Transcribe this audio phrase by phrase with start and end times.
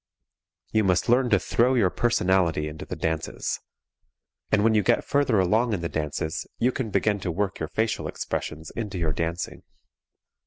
[0.71, 3.59] You must learn to throw your personality into the dances.
[4.51, 7.69] And when you get further along in the dances you can begin to work your
[7.69, 9.61] facial expressions into your dancing.